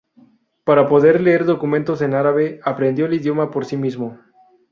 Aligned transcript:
Para 0.63 0.87
poder 0.87 1.21
leer 1.21 1.45
documentos 1.45 2.01
en 2.01 2.15
árabe 2.15 2.59
aprendió 2.63 3.05
el 3.05 3.13
idioma 3.13 3.51
por 3.51 3.65
sí 3.65 3.77
mismo. 3.77 4.17